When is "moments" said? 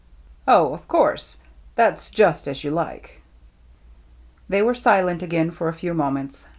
5.93-6.47